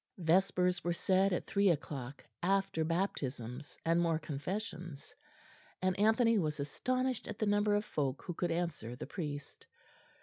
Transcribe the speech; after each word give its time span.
Vespers 0.17 0.83
were 0.83 0.93
said 0.93 1.31
at 1.31 1.45
three 1.45 1.69
o'clock, 1.69 2.25
after 2.41 2.83
baptisms 2.83 3.77
and 3.85 4.01
more 4.01 4.17
confessions; 4.17 5.13
and 5.79 5.95
Anthony 5.99 6.39
was 6.39 6.59
astonished 6.59 7.27
at 7.27 7.37
the 7.37 7.45
number 7.45 7.75
of 7.75 7.85
folk 7.85 8.23
who 8.23 8.33
could 8.33 8.49
answer 8.49 8.95
the 8.95 9.05
priest. 9.05 9.67